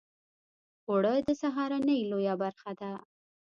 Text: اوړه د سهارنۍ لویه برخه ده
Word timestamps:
اوړه 0.89 1.13
د 1.27 1.29
سهارنۍ 1.41 1.99
لویه 2.11 2.35
برخه 2.43 2.71
ده 2.79 2.91